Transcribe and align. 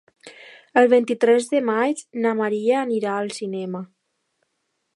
El 0.81 0.87
vint-i-tres 0.93 1.49
de 1.51 1.59
maig 1.67 2.01
na 2.23 2.31
Maria 2.39 2.79
anirà 2.85 3.13
al 3.17 3.31
cinema. 3.39 3.83